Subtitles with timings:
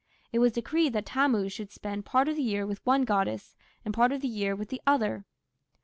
[0.33, 3.55] It was decreed that Tammuz should spend part of the year with one goddess
[3.85, 5.25] and part of the year with the other.